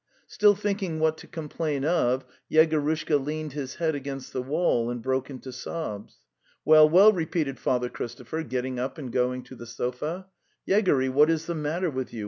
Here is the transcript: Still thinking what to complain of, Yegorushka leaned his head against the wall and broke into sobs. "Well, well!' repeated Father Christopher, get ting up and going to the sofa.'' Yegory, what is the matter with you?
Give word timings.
Still 0.25 0.55
thinking 0.55 0.97
what 0.97 1.15
to 1.19 1.27
complain 1.27 1.85
of, 1.85 2.25
Yegorushka 2.51 3.23
leaned 3.23 3.53
his 3.53 3.75
head 3.75 3.93
against 3.93 4.33
the 4.33 4.41
wall 4.41 4.89
and 4.89 4.99
broke 4.99 5.29
into 5.29 5.51
sobs. 5.51 6.21
"Well, 6.65 6.89
well!' 6.89 7.13
repeated 7.13 7.59
Father 7.59 7.87
Christopher, 7.89 8.41
get 8.41 8.63
ting 8.63 8.79
up 8.79 8.97
and 8.97 9.11
going 9.11 9.43
to 9.43 9.55
the 9.55 9.67
sofa.'' 9.67 10.25
Yegory, 10.67 11.07
what 11.11 11.29
is 11.29 11.45
the 11.45 11.53
matter 11.53 11.91
with 11.91 12.13
you? 12.13 12.19